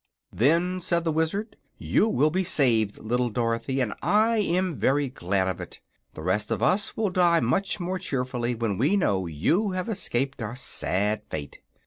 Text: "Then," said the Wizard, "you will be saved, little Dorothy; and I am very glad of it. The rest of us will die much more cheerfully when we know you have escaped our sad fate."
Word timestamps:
"Then," 0.33 0.79
said 0.81 1.03
the 1.03 1.11
Wizard, 1.11 1.57
"you 1.77 2.09
will 2.09 2.31
be 2.31 2.43
saved, 2.43 2.97
little 2.97 3.29
Dorothy; 3.29 3.79
and 3.81 3.93
I 4.01 4.37
am 4.37 4.73
very 4.73 5.09
glad 5.09 5.47
of 5.47 5.61
it. 5.61 5.79
The 6.15 6.23
rest 6.23 6.49
of 6.49 6.63
us 6.63 6.97
will 6.97 7.11
die 7.11 7.39
much 7.39 7.79
more 7.79 7.99
cheerfully 7.99 8.55
when 8.55 8.79
we 8.79 8.97
know 8.97 9.27
you 9.27 9.73
have 9.73 9.87
escaped 9.87 10.41
our 10.41 10.55
sad 10.55 11.21
fate." 11.29 11.59